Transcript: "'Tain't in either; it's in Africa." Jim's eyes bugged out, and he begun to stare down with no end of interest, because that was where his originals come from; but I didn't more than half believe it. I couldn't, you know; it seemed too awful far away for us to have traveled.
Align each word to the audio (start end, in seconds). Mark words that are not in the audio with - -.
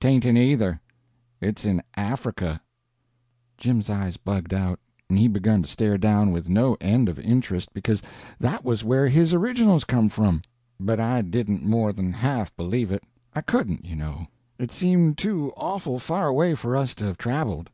"'Tain't 0.00 0.24
in 0.24 0.36
either; 0.36 0.80
it's 1.40 1.64
in 1.64 1.80
Africa." 1.94 2.60
Jim's 3.56 3.88
eyes 3.88 4.16
bugged 4.16 4.52
out, 4.52 4.80
and 5.08 5.16
he 5.16 5.28
begun 5.28 5.62
to 5.62 5.68
stare 5.68 5.96
down 5.96 6.32
with 6.32 6.48
no 6.48 6.76
end 6.80 7.08
of 7.08 7.20
interest, 7.20 7.72
because 7.72 8.02
that 8.40 8.64
was 8.64 8.82
where 8.82 9.06
his 9.06 9.32
originals 9.32 9.84
come 9.84 10.08
from; 10.08 10.42
but 10.80 10.98
I 10.98 11.22
didn't 11.22 11.64
more 11.64 11.92
than 11.92 12.12
half 12.12 12.56
believe 12.56 12.90
it. 12.90 13.04
I 13.32 13.42
couldn't, 13.42 13.84
you 13.84 13.94
know; 13.94 14.26
it 14.58 14.72
seemed 14.72 15.16
too 15.18 15.52
awful 15.56 16.00
far 16.00 16.26
away 16.26 16.56
for 16.56 16.76
us 16.76 16.92
to 16.96 17.04
have 17.04 17.16
traveled. 17.16 17.70